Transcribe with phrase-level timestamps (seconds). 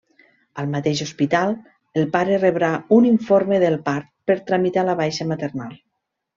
[0.61, 1.53] Al mateix hospital,
[2.03, 5.81] el pare rebrà un informe del part per tramitar la baixa maternal.